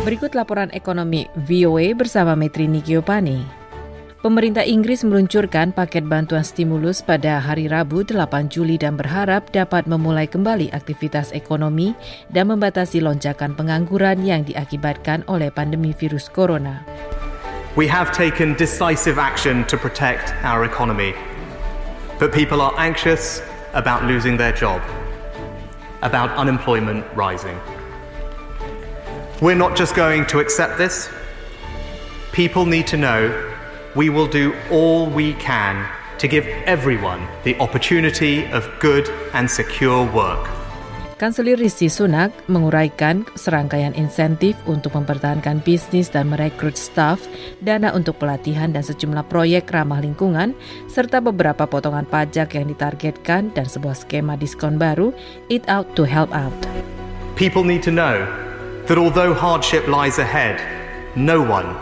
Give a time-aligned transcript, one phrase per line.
[0.00, 3.44] Berikut laporan ekonomi VOA bersama Metri Nigiopani.
[4.24, 10.24] Pemerintah Inggris meluncurkan paket bantuan stimulus pada hari Rabu 8 Juli dan berharap dapat memulai
[10.24, 11.92] kembali aktivitas ekonomi
[12.32, 16.80] dan membatasi lonjakan pengangguran yang diakibatkan oleh pandemi virus corona.
[17.76, 21.12] We have taken decisive action to protect our economy.
[22.16, 23.44] But people are anxious
[23.76, 24.80] about losing their job,
[26.00, 27.60] about unemployment rising.
[29.40, 31.08] We're not just going to accept this.
[32.28, 33.32] People need to know
[33.96, 35.88] we will do all we can
[36.20, 40.44] to give everyone the opportunity of good and secure work.
[41.16, 47.24] Kanselir Rishi Sunak menguraikan serangkaian insentif untuk mempertahankan bisnis dan merekrut staf,
[47.64, 50.52] dana untuk pelatihan dan sejumlah proyek ramah lingkungan,
[50.84, 55.16] serta beberapa potongan pajak yang ditargetkan dan sebuah skema diskon baru,
[55.48, 56.52] Eat Out to Help Out.
[57.40, 58.28] People need to know
[58.90, 60.58] that although hardship lies ahead,
[61.14, 61.78] no one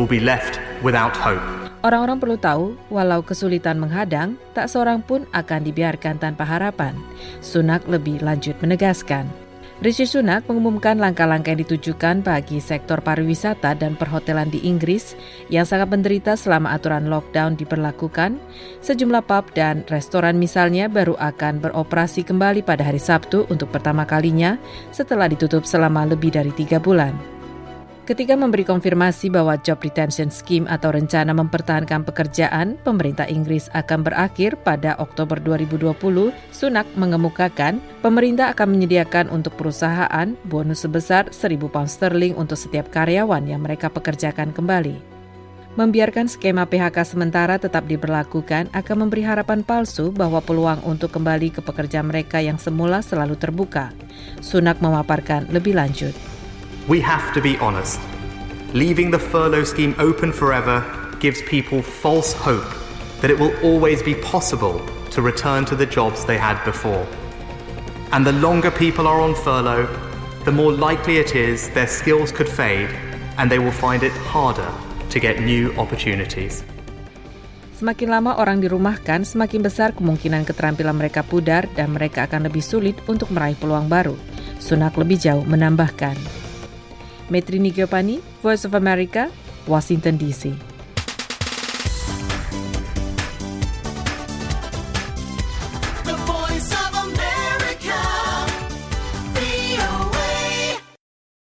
[0.00, 1.44] will be left without hope.
[1.84, 6.96] Orang-orang perlu tahu, walau kesulitan menghadang, tak seorang pun akan dibiarkan tanpa harapan.
[7.44, 9.45] Sunak lebih lanjut menegaskan.
[9.76, 15.12] Rishi Sunak mengumumkan langkah-langkah yang ditujukan bagi sektor pariwisata dan perhotelan di Inggris
[15.52, 18.40] yang sangat menderita selama aturan lockdown diberlakukan.
[18.80, 24.56] Sejumlah pub dan restoran misalnya baru akan beroperasi kembali pada hari Sabtu untuk pertama kalinya
[24.96, 27.35] setelah ditutup selama lebih dari tiga bulan.
[28.06, 34.54] Ketika memberi konfirmasi bahwa Job Retention Scheme atau rencana mempertahankan pekerjaan, pemerintah Inggris akan berakhir
[34.62, 42.38] pada Oktober 2020, Sunak mengemukakan pemerintah akan menyediakan untuk perusahaan bonus sebesar 1.000 pound sterling
[42.38, 45.02] untuk setiap karyawan yang mereka pekerjakan kembali.
[45.74, 51.58] Membiarkan skema PHK sementara tetap diberlakukan akan memberi harapan palsu bahwa peluang untuk kembali ke
[51.58, 53.90] pekerja mereka yang semula selalu terbuka.
[54.38, 56.35] Sunak memaparkan lebih lanjut.
[56.86, 57.98] We have to be honest.
[58.70, 60.86] Leaving the furlough scheme open forever
[61.18, 62.70] gives people false hope
[63.18, 64.78] that it will always be possible
[65.10, 67.02] to return to the jobs they had before.
[68.14, 69.90] And the longer people are on furlough,
[70.46, 72.94] the more likely it is their skills could fade
[73.34, 74.70] and they will find it harder
[75.10, 76.62] to get new opportunities.
[77.82, 82.94] Semakin lama orang dirumahkan, semakin besar kemungkinan keterampilan mereka pudar dan mereka akan lebih sulit
[83.10, 84.14] untuk meraih peluang baru.
[84.62, 86.45] Sunak lebih jauh menambahkan.
[87.30, 89.30] Metri Nigiopani, Voice of America,
[89.66, 90.75] Washington DC.